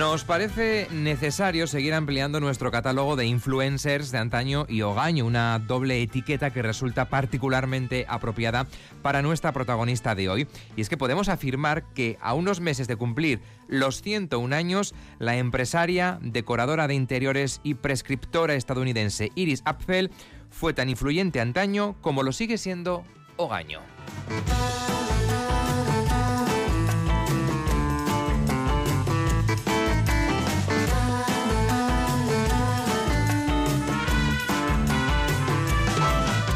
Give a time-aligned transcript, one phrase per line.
[0.00, 6.00] Nos parece necesario seguir ampliando nuestro catálogo de influencers de antaño y hogaño, una doble
[6.00, 8.66] etiqueta que resulta particularmente apropiada
[9.02, 10.48] para nuestra protagonista de hoy.
[10.74, 15.36] Y es que podemos afirmar que a unos meses de cumplir los 101 años, la
[15.36, 20.10] empresaria, decoradora de interiores y prescriptora estadounidense Iris Apfel
[20.48, 23.04] fue tan influyente antaño como lo sigue siendo
[23.36, 23.80] hogaño.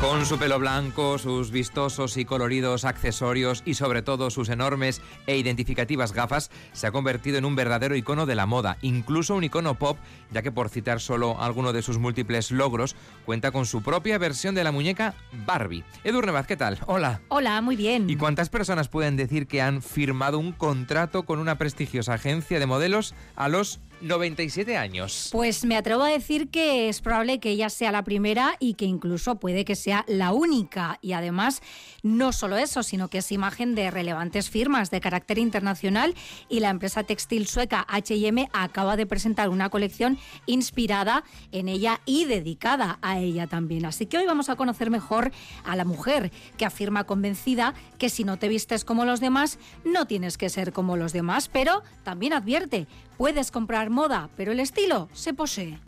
[0.04, 5.38] Con su pelo blanco, sus vistosos y coloridos accesorios y sobre todo sus enormes e
[5.38, 9.78] identificativas gafas, se ha convertido en un verdadero icono de la moda, incluso un icono
[9.78, 9.96] pop,
[10.30, 14.54] ya que por citar solo alguno de sus múltiples logros, cuenta con su propia versión
[14.54, 15.14] de la muñeca
[15.46, 15.84] Barbie.
[16.04, 16.78] Edurne Vaz, ¿qué tal?
[16.84, 17.22] Hola.
[17.28, 18.10] Hola, muy bien.
[18.10, 22.66] ¿Y cuántas personas pueden decir que han firmado un contrato con una prestigiosa agencia de
[22.66, 25.30] modelos a los 97 años.
[25.32, 28.84] Pues me atrevo a decir que es probable que ella sea la primera y que
[28.84, 30.98] incluso puede que sea la única.
[31.00, 31.62] Y además,
[32.02, 36.14] no solo eso, sino que es imagen de relevantes firmas de carácter internacional
[36.48, 42.26] y la empresa textil sueca HM acaba de presentar una colección inspirada en ella y
[42.26, 43.86] dedicada a ella también.
[43.86, 45.32] Así que hoy vamos a conocer mejor
[45.64, 50.06] a la mujer que afirma convencida que si no te vistes como los demás, no
[50.06, 52.86] tienes que ser como los demás, pero también advierte,
[53.16, 55.78] puedes comprar moda, pero el estilo se posee.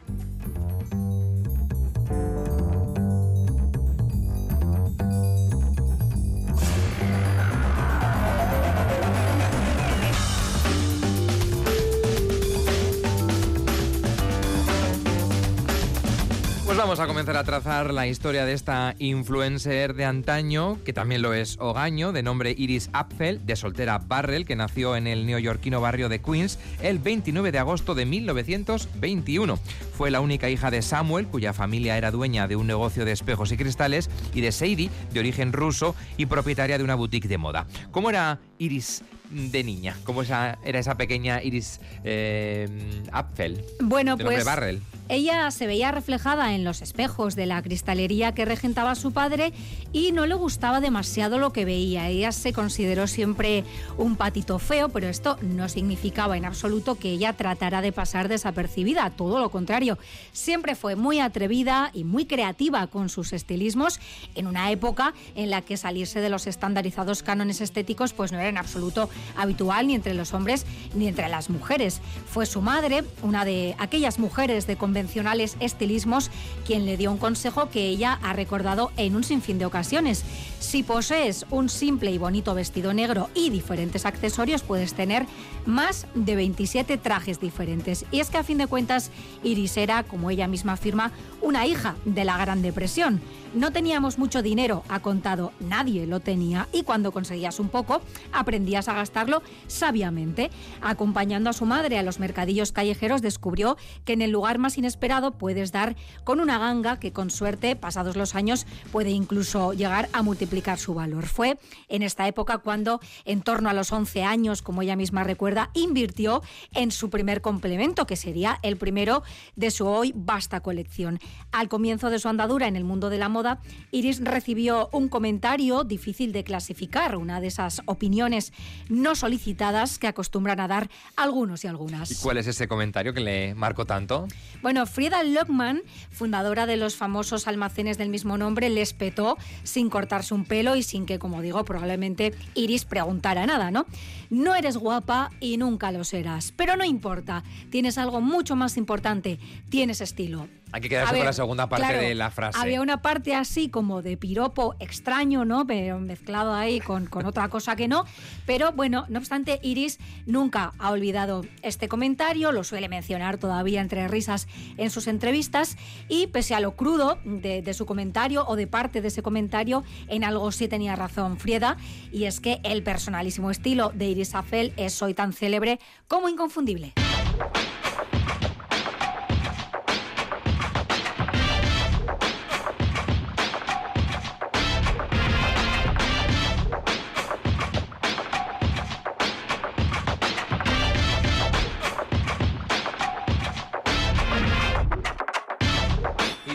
[16.86, 21.34] Vamos a comenzar a trazar la historia de esta influencer de antaño, que también lo
[21.34, 26.08] es hogaño, de nombre Iris Apfel, de soltera Barrel, que nació en el neoyorquino barrio
[26.08, 29.58] de Queens el 29 de agosto de 1921.
[29.96, 33.50] Fue la única hija de Samuel, cuya familia era dueña de un negocio de espejos
[33.50, 37.66] y cristales, y de Sadie, de origen ruso y propietaria de una boutique de moda.
[37.90, 39.96] ¿Cómo era Iris de niña?
[40.04, 42.68] ¿Cómo esa, era esa pequeña Iris eh,
[43.10, 43.64] Apfel?
[43.80, 44.80] Bueno, de pues Barrel?
[45.08, 49.52] Ella se veía reflejada en los espejos de la cristalería que regentaba su padre
[49.92, 52.08] y no le gustaba demasiado lo que veía.
[52.08, 53.64] Ella se consideró siempre
[53.96, 59.10] un patito feo, pero esto no significaba en absoluto que ella tratara de pasar desapercibida,
[59.10, 59.98] todo lo contrario.
[60.32, 64.00] Siempre fue muy atrevida y muy creativa con sus estilismos
[64.34, 68.48] en una época en la que salirse de los estandarizados cánones estéticos pues no era
[68.48, 72.00] en absoluto habitual ni entre los hombres ni entre las mujeres.
[72.28, 76.30] Fue su madre, una de aquellas mujeres de convencionales estilismos,
[76.66, 80.24] quien le dio un consejo que ella ha recordado en un sinfín de ocasiones.
[80.58, 85.26] Si posees un simple y bonito vestido negro y diferentes accesorios, puedes tener
[85.66, 88.06] más de 27 trajes diferentes.
[88.10, 89.10] Y es que a fin de cuentas,
[89.42, 91.12] Iris era, como ella misma afirma,
[91.42, 93.20] una hija de la Gran Depresión.
[93.54, 98.02] No teníamos mucho dinero, ha contado, nadie lo tenía y cuando conseguías un poco,
[98.32, 100.50] aprendías a gastarlo sabiamente.
[100.82, 105.32] Acompañando a su madre a los mercadillos callejeros, descubrió que en el lugar más inesperado
[105.32, 110.22] puedes dar con una ganga que con suerte, pasados los años, puede incluso llegar a
[110.22, 111.26] multiplicar su valor.
[111.26, 111.58] Fue
[111.88, 116.42] en esta época cuando, en torno a los 11 años, como ella misma recuerda, invirtió
[116.74, 119.22] en su primer complemento, que sería el primero
[119.54, 121.20] de su hoy vasta colección.
[121.52, 123.60] Al comienzo de su andadura en el mundo de la moda,
[123.90, 128.52] Iris recibió un comentario difícil de clasificar, una de esas opiniones
[128.88, 132.10] no solicitadas que acostumbran a dar algunos y algunas.
[132.10, 134.26] ¿Y cuál es ese comentario que le marcó tanto?
[134.62, 140.34] Bueno, Frida Lockman, fundadora de los famosos almacenes del mismo nombre, les petó sin cortarse
[140.36, 143.86] un pelo y sin que, como digo, probablemente Iris preguntara nada, ¿no?
[144.30, 149.38] No eres guapa y nunca lo serás, pero no importa, tienes algo mucho más importante,
[149.68, 150.48] tienes estilo.
[150.72, 152.58] Hay que quedarse ver, con la segunda parte claro, de la frase.
[152.60, 155.64] Había una parte así como de piropo extraño, ¿no?
[155.64, 158.04] Pero mezclado ahí con, con otra cosa que no.
[158.46, 158.86] Pero bueno.
[158.86, 164.46] Bueno, no obstante, Iris nunca ha olvidado este comentario, lo suele mencionar todavía entre risas
[164.76, 165.76] en sus entrevistas
[166.08, 170.22] y pese a lo crudo de, su comentario o de parte de ese comentario, en
[170.26, 171.76] algo sí tenía razón Frieda
[172.12, 175.78] y es que el personalísimo estilo de Iris Afel es hoy tan célebre
[176.08, 176.92] como inconfundible.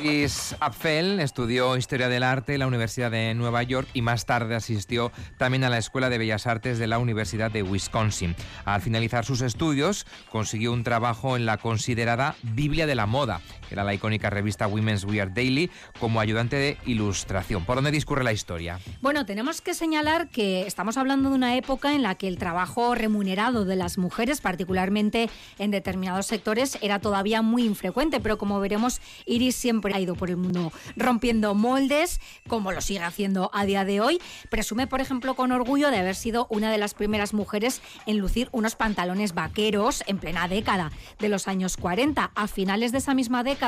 [0.03, 4.55] Iris Apfel estudió Historia del Arte en la Universidad de Nueva York y más tarde
[4.55, 8.35] asistió también a la Escuela de Bellas Artes de la Universidad de Wisconsin.
[8.65, 13.83] Al finalizar sus estudios, consiguió un trabajo en la considerada Biblia de la Moda, era
[13.83, 15.69] la icónica revista Women's Wear Daily,
[15.99, 17.65] como ayudante de ilustración.
[17.65, 18.79] ¿Por dónde discurre la historia?
[19.01, 22.95] Bueno, tenemos que señalar que estamos hablando de una época en la que el trabajo
[22.95, 25.29] remunerado de las mujeres, particularmente
[25.59, 30.29] en determinados sectores, era todavía muy infrecuente, pero como veremos, Iris siempre ha ido por
[30.29, 34.19] el mundo rompiendo moldes, como lo sigue haciendo a día de hoy.
[34.49, 38.49] Presume, por ejemplo, con orgullo de haber sido una de las primeras mujeres en lucir
[38.51, 42.31] unos pantalones vaqueros en plena década de los años 40.
[42.33, 43.60] A finales de esa misma década,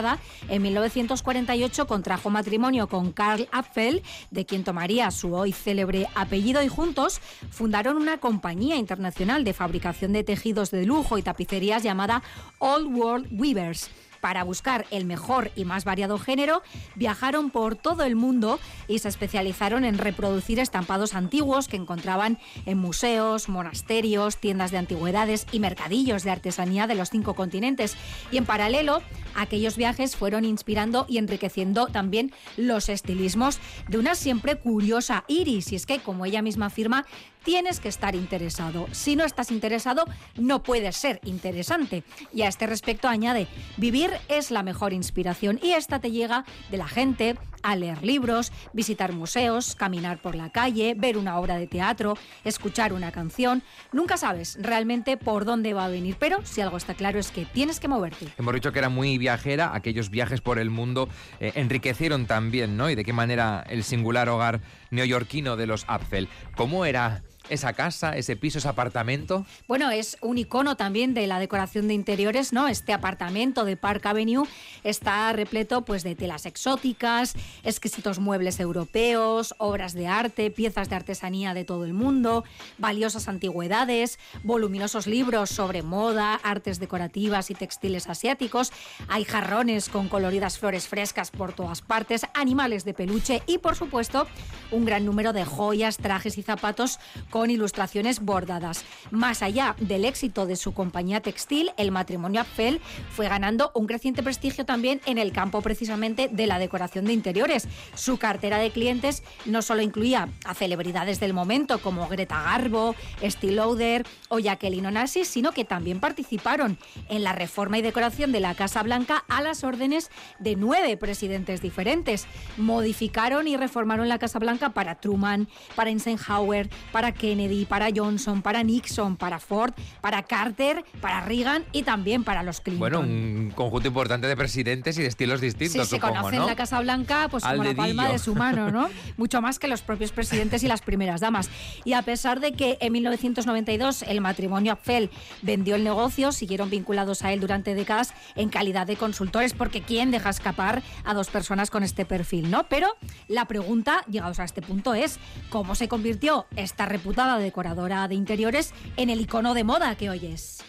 [0.49, 4.01] en 1948, contrajo matrimonio con Karl Apfel,
[4.31, 10.11] de quien tomaría su hoy célebre apellido, y juntos fundaron una compañía internacional de fabricación
[10.13, 12.23] de tejidos de lujo y tapicerías llamada
[12.57, 13.91] Old World Weavers
[14.23, 16.63] para buscar el mejor y más variado género,
[16.95, 22.77] viajaron por todo el mundo y se especializaron en reproducir estampados antiguos que encontraban en
[22.77, 27.97] museos, monasterios, tiendas de antigüedades y mercadillos de artesanía de los cinco continentes.
[28.31, 29.01] Y en paralelo,
[29.35, 33.59] aquellos viajes fueron inspirando y enriqueciendo también los estilismos
[33.89, 35.73] de una siempre curiosa Iris.
[35.73, 37.05] Y es que, como ella misma afirma,
[37.43, 38.87] tienes que estar interesado.
[38.91, 40.05] Si no estás interesado,
[40.35, 42.03] no puedes ser interesante.
[42.33, 43.47] Y a este respecto añade,
[43.77, 48.51] vivir es la mejor inspiración y esta te llega de la gente, a leer libros,
[48.73, 53.63] visitar museos, caminar por la calle, ver una obra de teatro, escuchar una canción.
[53.91, 57.45] Nunca sabes realmente por dónde va a venir, pero si algo está claro es que
[57.45, 58.27] tienes que moverte.
[58.37, 61.07] Hemos dicho que era muy viajera, aquellos viajes por el mundo
[61.39, 62.89] eh, enriquecieron también, ¿no?
[62.89, 64.61] Y de qué manera el singular hogar
[64.91, 66.27] neoyorquino de los Apfel.
[66.55, 69.45] ¿Cómo era esa casa, ese piso, ese apartamento?
[69.67, 72.67] Bueno, es un icono también de la decoración de interiores, ¿no?
[72.67, 74.47] Este apartamento de Park Avenue
[74.83, 81.53] está repleto pues de telas exóticas, exquisitos muebles europeos, obras de arte, piezas de artesanía
[81.53, 82.43] de todo el mundo,
[82.77, 88.71] valiosas antigüedades, voluminosos libros sobre moda, artes decorativas y textiles asiáticos,
[89.07, 94.27] hay jarrones con coloridas flores frescas por todas partes, animales de peluche y por supuesto
[94.71, 98.85] un gran número de joyas, trajes y zapatos con ilustraciones bordadas.
[99.11, 102.81] Más allá del éxito de su compañía textil, el matrimonio Apfel
[103.11, 107.67] fue ganando un creciente prestigio también en el campo precisamente de la decoración de interiores.
[107.95, 113.53] Su cartera de clientes no solo incluía a celebridades del momento como Greta Garbo, Steve
[113.53, 116.77] Lauder o Jacqueline Onassis, sino que también participaron
[117.09, 121.61] en la reforma y decoración de la Casa Blanca a las órdenes de nueve presidentes
[121.61, 122.27] diferentes.
[122.57, 128.63] Modificaron y reformaron la Casa Blanca para Truman, para Eisenhower, para Kennedy, para Johnson, para
[128.63, 132.79] Nixon, para Ford, para Carter, para Reagan y también para los Clinton.
[132.81, 135.87] Bueno, un conjunto importante de presidentes y de estilos distintos.
[135.87, 138.89] Sí, se conocen la Casa Blanca pues como la palma de su mano, ¿no?
[139.15, 141.49] Mucho más que los propios presidentes y las primeras damas.
[141.85, 145.09] Y a pesar de que en 1992 el matrimonio Apfel
[145.41, 150.11] vendió el negocio, siguieron vinculados a él durante décadas en calidad de consultores, porque ¿quién
[150.11, 152.67] deja escapar a dos personas con este perfil, no?
[152.67, 152.97] Pero
[153.29, 158.73] la pregunta, llegados a este punto, es ¿cómo se convirtió esta reputación decoradora de interiores
[158.97, 160.63] en el icono de moda que hoy es.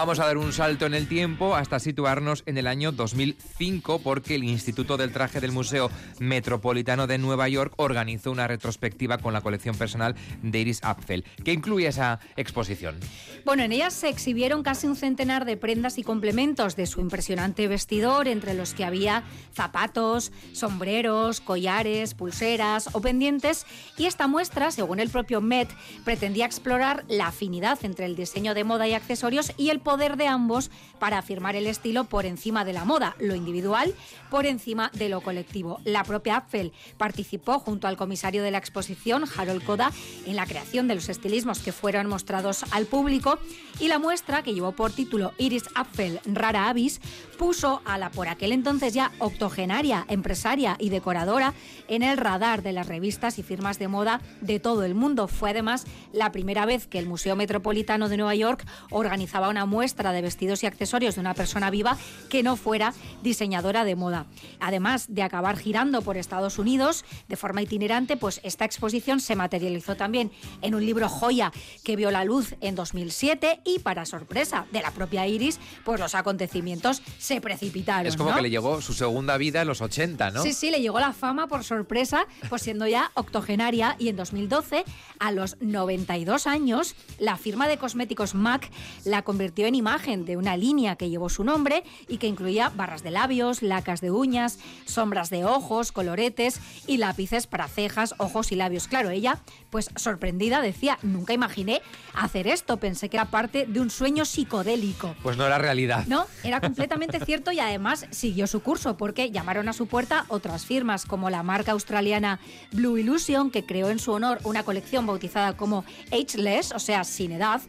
[0.00, 4.34] Vamos a dar un salto en el tiempo hasta situarnos en el año 2005 porque
[4.34, 9.42] el Instituto del Traje del Museo Metropolitano de Nueva York organizó una retrospectiva con la
[9.42, 11.26] colección personal de Iris Apfel.
[11.44, 12.98] ¿Qué incluye esa exposición?
[13.44, 17.68] Bueno, en ella se exhibieron casi un centenar de prendas y complementos de su impresionante
[17.68, 23.66] vestidor, entre los que había zapatos, sombreros, collares, pulseras o pendientes,
[23.98, 25.68] y esta muestra, según el propio Met,
[26.04, 30.28] pretendía explorar la afinidad entre el diseño de moda y accesorios y el poder de
[30.28, 30.70] ambos
[31.00, 33.92] para afirmar el estilo por encima de la moda, lo individual
[34.30, 35.80] por encima de lo colectivo.
[35.84, 39.90] La propia Apfel participó junto al comisario de la exposición, Harold Koda,
[40.26, 43.40] en la creación de los estilismos que fueron mostrados al público
[43.80, 47.00] y la muestra, que llevó por título Iris Apfel Rara Avis,
[47.36, 51.54] puso a la por aquel entonces ya octogenaria, empresaria y decoradora
[51.88, 55.26] en el radar de las revistas y firmas de moda de todo el mundo.
[55.26, 59.79] Fue además la primera vez que el Museo Metropolitano de Nueva York organizaba una muestra
[59.80, 61.96] de vestidos y accesorios de una persona viva
[62.28, 64.26] que no fuera diseñadora de moda.
[64.60, 69.96] Además de acabar girando por Estados Unidos de forma itinerante, pues esta exposición se materializó
[69.96, 70.30] también
[70.62, 71.52] en un libro joya
[71.84, 76.14] que vio la luz en 2007 y para sorpresa de la propia Iris, pues los
[76.14, 78.06] acontecimientos se precipitaron.
[78.06, 78.36] Es como ¿no?
[78.36, 80.42] que le llegó su segunda vida en los 80, ¿no?
[80.42, 84.84] Sí, sí, le llegó la fama por sorpresa, pues siendo ya octogenaria y en 2012,
[85.18, 88.70] a los 92 años, la firma de cosméticos MAC
[89.04, 93.02] la convirtió en imagen de una línea que llevó su nombre y que incluía barras
[93.02, 98.56] de labios, lacas de uñas, sombras de ojos, coloretes y lápices para cejas, ojos y
[98.56, 98.88] labios.
[98.88, 99.38] Claro, ella,
[99.70, 101.82] pues sorprendida, decía, nunca imaginé
[102.14, 105.14] hacer esto, pensé que era parte de un sueño psicodélico.
[105.22, 106.06] Pues no era realidad.
[106.06, 110.66] No, era completamente cierto y además siguió su curso porque llamaron a su puerta otras
[110.66, 112.40] firmas como la marca australiana
[112.72, 117.32] Blue Illusion que creó en su honor una colección bautizada como Ageless, o sea, sin
[117.32, 117.60] edad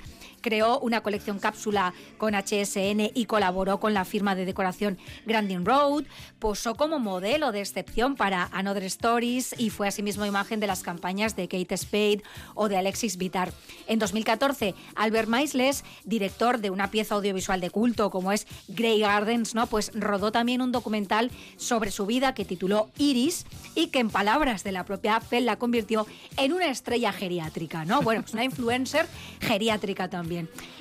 [0.41, 6.03] creó una colección cápsula con HSN y colaboró con la firma de decoración Grandin Road,
[6.39, 11.35] posó como modelo de excepción para Another Stories y fue asimismo imagen de las campañas
[11.35, 12.23] de Kate Spade
[12.55, 13.53] o de Alexis Vitar.
[13.87, 19.55] En 2014, Albert Maisles, director de una pieza audiovisual de culto como es Grey Gardens,
[19.55, 19.67] ¿no?
[19.67, 23.45] pues rodó también un documental sobre su vida que tituló Iris
[23.75, 26.07] y que en palabras de la propia Apple la convirtió
[26.37, 28.01] en una estrella geriátrica, ¿no?
[28.01, 29.07] Bueno, es una influencer
[29.39, 30.30] geriátrica también.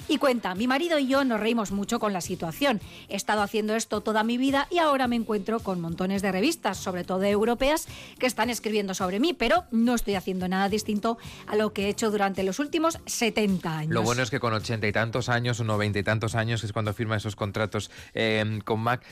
[0.09, 2.81] Y cuenta, mi marido y yo nos reímos mucho con la situación.
[3.09, 6.79] He estado haciendo esto toda mi vida y ahora me encuentro con montones de revistas,
[6.79, 7.87] sobre todo europeas,
[8.19, 11.89] que están escribiendo sobre mí, pero no estoy haciendo nada distinto a lo que he
[11.89, 13.95] hecho durante los últimos 70 años.
[13.95, 16.67] Lo bueno es que con ochenta y tantos años, o noventa y tantos años, que
[16.67, 19.03] es cuando firma esos contratos eh, con Mac,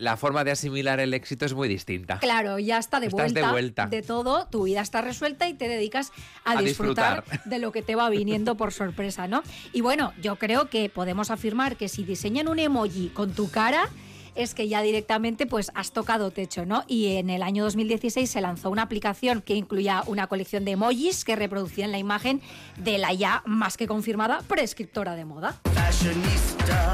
[0.00, 2.18] la forma de asimilar el éxito es muy distinta.
[2.18, 3.86] Claro, ya está de Estás vuelta, de vuelta.
[3.86, 6.10] de todo, tu vida está resuelta y te dedicas
[6.44, 7.48] a, A disfrutar, disfrutar.
[7.50, 9.42] de lo que te va viniendo por sorpresa, ¿no?
[9.72, 13.88] Y bueno, yo creo que podemos afirmar que si diseñan un emoji con tu cara
[14.36, 16.84] es que ya directamente pues has tocado techo, ¿no?
[16.86, 21.24] Y en el año 2016 se lanzó una aplicación que incluía una colección de emojis
[21.24, 22.40] que reproducían la imagen
[22.78, 25.60] de la ya más que confirmada prescriptora de moda.
[25.74, 26.92] fashionista.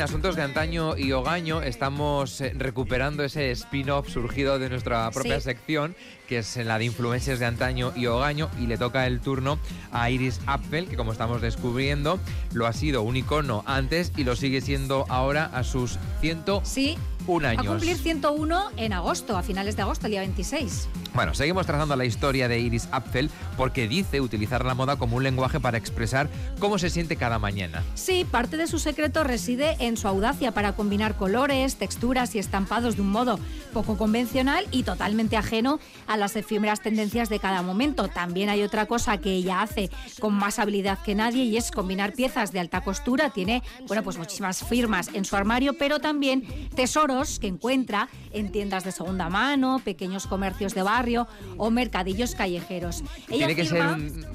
[0.00, 5.40] En Asuntos de Antaño y Ogaño estamos eh, recuperando ese spin-off surgido de nuestra propia
[5.40, 5.44] Sí.
[5.44, 5.94] sección,
[6.30, 9.58] que es la de influencers de Antaño y Ogaño, y le toca el turno
[9.90, 12.20] a Iris Apfel, que como estamos descubriendo,
[12.52, 16.96] lo ha sido un icono antes y lo sigue siendo ahora a sus 101 Sí,
[17.28, 17.66] va a años.
[17.66, 20.88] cumplir 101 en agosto, a finales de agosto, el día 26.
[21.14, 25.24] Bueno, seguimos trazando la historia de Iris Apfel porque dice utilizar la moda como un
[25.24, 26.28] lenguaje para expresar
[26.60, 27.82] cómo se siente cada mañana.
[27.94, 32.94] Sí, parte de su secreto reside en su audacia para combinar colores, texturas y estampados
[32.94, 33.40] de un modo
[33.72, 38.06] poco convencional y totalmente ajeno a las efímeras tendencias de cada momento.
[38.08, 42.12] También hay otra cosa que ella hace con más habilidad que nadie y es combinar
[42.12, 43.30] piezas de alta costura.
[43.30, 46.44] Tiene, bueno, pues muchísimas firmas en su armario, pero también
[46.76, 53.02] tesoros que encuentra en tiendas de segunda mano, pequeños comercios de barrio o mercadillos callejeros.
[53.28, 54.26] Ella Tiene que ser firma- un, un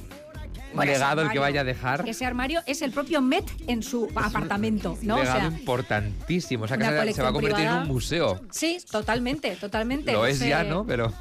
[0.74, 2.10] Bueno, legado el que armario- vaya a dejar.
[2.10, 5.16] Ese armario es el propio Met en su apartamento, ¿no?
[5.16, 6.66] Un O legado sea, importantísimo.
[6.66, 7.82] O sea, que se- va a convertir en privada.
[7.84, 8.42] un museo.
[8.52, 10.12] sí, totalmente, totalmente.
[10.12, 10.86] Lo No es ya, ¿no?
[10.86, 11.14] Pero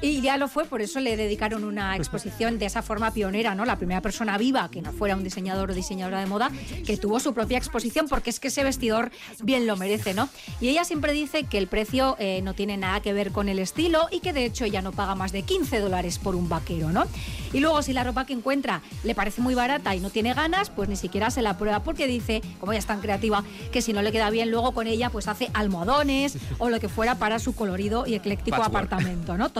[0.00, 3.64] Y ya lo fue, por eso le dedicaron una exposición de esa forma pionera, ¿no?
[3.64, 6.52] La primera persona viva que no fuera un diseñador o diseñadora de moda
[6.86, 9.10] que tuvo su propia exposición, porque es que ese vestidor
[9.42, 10.28] bien lo merece, ¿no?
[10.60, 13.58] Y ella siempre dice que el precio eh, no tiene nada que ver con el
[13.58, 16.90] estilo y que de hecho ella no paga más de 15 dólares por un vaquero,
[16.90, 17.04] ¿no?
[17.52, 20.70] Y luego si la ropa que encuentra le parece muy barata y no tiene ganas,
[20.70, 23.92] pues ni siquiera se la prueba porque dice, como ella es tan creativa, que si
[23.92, 27.40] no le queda bien luego con ella, pues hace almohadones o lo que fuera para
[27.40, 28.92] su colorido y ecléctico Patchwork.
[28.92, 29.50] apartamento, ¿no?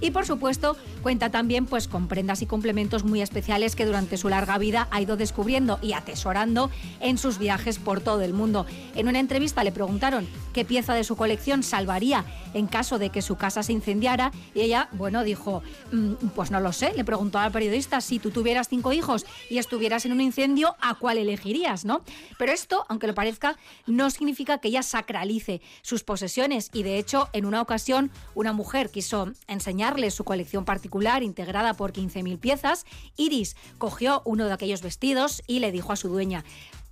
[0.00, 4.28] Y por supuesto, cuenta también pues con prendas y complementos muy especiales que durante su
[4.28, 6.70] larga vida ha ido descubriendo y atesorando
[7.00, 8.66] en sus viajes por todo el mundo.
[8.94, 13.10] En una entrevista le preguntaron qué qué pieza de su colección salvaría en caso de
[13.10, 17.04] que su casa se incendiara y ella, bueno, dijo, "Mm, pues no lo sé, le
[17.04, 21.18] preguntó al periodista, si tú tuvieras cinco hijos y estuvieras en un incendio, ¿a cuál
[21.18, 22.02] elegirías, no?
[22.38, 23.56] Pero esto, aunque lo parezca,
[23.86, 28.90] no significa que ella sacralice sus posesiones y de hecho, en una ocasión, una mujer
[28.90, 32.86] quiso enseñarle su colección particular integrada por 15.000 piezas.
[33.16, 36.44] Iris cogió uno de aquellos vestidos y le dijo a su dueña,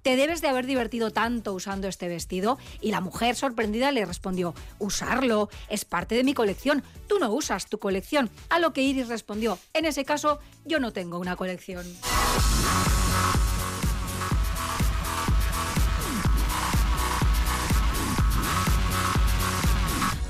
[0.06, 2.58] te debes de haber divertido tanto usando este vestido.
[2.80, 6.84] Y la mujer sorprendida le respondió, usarlo es parte de mi colección.
[7.08, 8.30] Tú no usas tu colección.
[8.48, 11.84] A lo que Iris respondió, en ese caso yo no tengo una colección.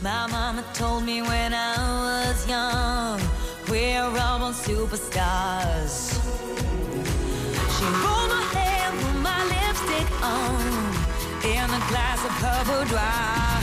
[0.06, 1.74] My mama told me when I
[2.06, 3.20] was young,
[3.68, 6.14] we're all born superstars.
[7.74, 10.62] She rolled my hair, put my lipstick on,
[11.42, 13.56] in a glass of her boudoir.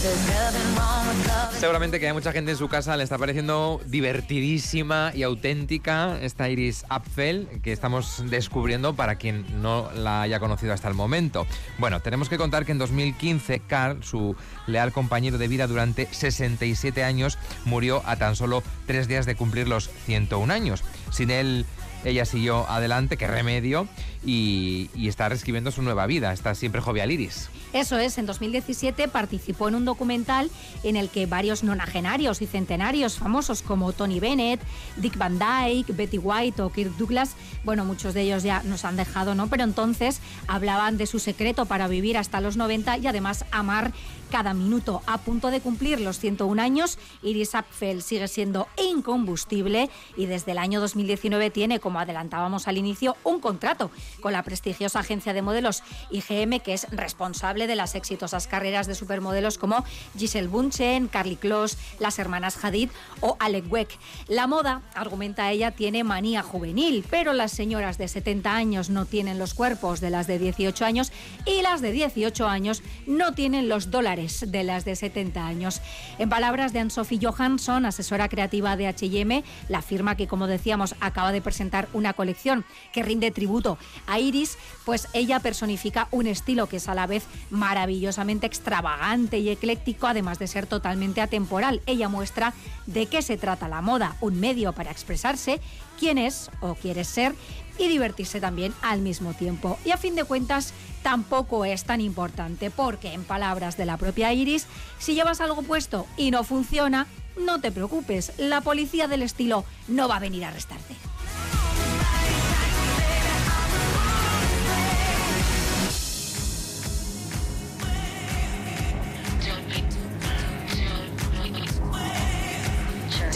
[0.00, 1.45] There's nothing wrong with love.
[1.58, 6.50] Seguramente que hay mucha gente en su casa le está pareciendo divertidísima y auténtica esta
[6.50, 11.46] Iris Apfel que estamos descubriendo para quien no la haya conocido hasta el momento.
[11.78, 14.36] Bueno, tenemos que contar que en 2015 Carl, su
[14.66, 19.66] leal compañero de vida durante 67 años, murió a tan solo tres días de cumplir
[19.66, 20.84] los 101 años.
[21.10, 21.64] Sin él,
[22.04, 23.88] ella siguió adelante, qué remedio,
[24.26, 26.32] y, está reescribiendo su nueva vida.
[26.32, 27.48] Está siempre jovial Iris.
[27.72, 30.50] Eso es, en 2017 participó en un documental
[30.82, 34.60] en el que varios nonagenarios y centenarios famosos como Tony Bennett,
[34.96, 38.96] Dick Van Dyke, Betty White o Kirk Douglas, bueno, muchos de ellos ya nos han
[38.96, 39.46] dejado, ¿no?
[39.48, 43.92] Pero entonces hablaban de su secreto para vivir hasta los 90 y además amar
[44.30, 45.02] cada minuto.
[45.06, 50.58] A punto de cumplir los 101 años, Iris Apfel sigue siendo incombustible y desde el
[50.58, 53.90] año 2019 tiene, como adelantábamos al inicio, un contrato
[54.20, 58.94] con la prestigiosa agencia de modelos IGM, que es responsable de las exitosas carreras de
[58.94, 59.84] supermodelos como
[60.16, 63.98] Giselle Bunchen, Carly Kloss, las hermanas Hadid o Alec Weck.
[64.28, 69.38] La moda, argumenta ella, tiene manía juvenil, pero las señoras de 70 años no tienen
[69.38, 71.12] los cuerpos de las de 18 años
[71.44, 75.80] y las de 18 años no tienen los dólares de las de 70 años.
[76.18, 81.32] En palabras de Anne-Sophie Johansson, asesora creativa de H&M, la firma que, como decíamos, acaba
[81.32, 86.76] de presentar una colección que rinde tributo a Iris, pues ella personifica un estilo que
[86.76, 91.82] es a la vez maravillosamente extravagante y ecléctico, además de ser totalmente atemporal.
[91.86, 92.54] Ella muestra
[92.86, 95.60] de qué se trata la moda, un medio para expresarse,
[95.98, 97.34] quién es o quieres ser
[97.78, 99.78] y divertirse también al mismo tiempo.
[99.84, 104.32] Y a fin de cuentas, tampoco es tan importante, porque en palabras de la propia
[104.32, 104.66] Iris,
[104.98, 107.06] si llevas algo puesto y no funciona,
[107.38, 110.94] no te preocupes, la policía del estilo no va a venir a arrestarte.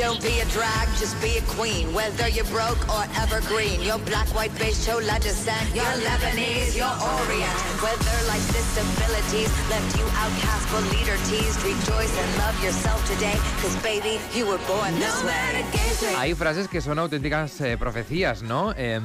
[0.01, 1.93] Don't be a drag, just be a queen.
[1.93, 5.61] Whether you're broke or evergreen, you're black, white, beige, chola descent.
[5.75, 7.57] You're Lebanese, you're Orient.
[7.85, 13.37] Whether life's disabilities left you outcast but leader teased, rejoice and love yourself today.
[13.61, 16.17] Cause baby, you were born this way.
[16.17, 18.73] Hay frases que son auténticas eh, profecías, ¿no?
[18.79, 18.99] Eh,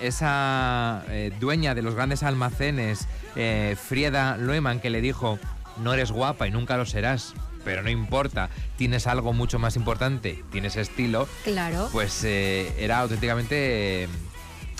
[0.00, 3.06] esa eh, dueña de los grandes almacenes,
[3.36, 5.38] eh, Frieda Leumann, que le dijo,
[5.76, 7.34] no eres guapa y nunca lo serás,
[7.68, 11.90] pero no importa, tienes algo mucho más importante, tienes estilo, Claro.
[11.92, 14.08] pues eh, era auténticamente eh,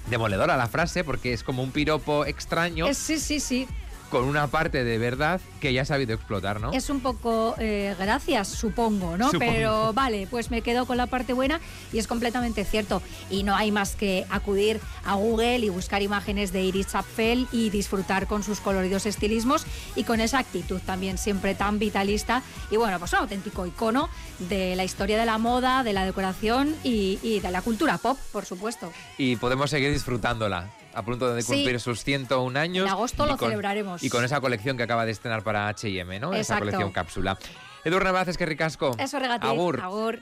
[0.08, 3.68] demoledora la frase porque es como un piropo extraño Es- sí, sí, sí.
[4.10, 6.72] Con una parte de verdad que ya ha sabido explotar, ¿no?
[6.72, 9.30] Es un poco eh, gracias, supongo, ¿no?
[9.30, 9.52] Supongo.
[9.52, 11.60] Pero vale, pues me quedo con la parte buena
[11.92, 13.02] y es completamente cierto.
[13.30, 17.70] Y no hay más que acudir a Google y buscar imágenes de Iris Apfel y
[17.70, 19.66] disfrutar con sus coloridos estilismos
[19.96, 22.42] y con esa actitud también siempre tan vitalista.
[22.70, 26.74] Y bueno, pues un auténtico icono de la historia de la moda, de la decoración
[26.84, 28.92] y, y de la cultura pop, por supuesto.
[29.16, 30.68] Y podemos seguir disfrutándola.
[30.94, 31.52] A punto de Sí.
[31.52, 32.86] cumplir sus 101 años.
[32.86, 34.02] En agosto y lo con- celebraremos.
[34.02, 36.32] Y con esa colección que acaba de estrenar para H&M, ¿no?
[36.32, 36.64] Esa Exacto.
[36.64, 37.38] colección cápsula.
[37.84, 38.96] Edu Navaz, es que ricasco.
[38.98, 39.48] Eso regatir.
[39.48, 39.80] Agur.
[39.80, 40.20] Agur.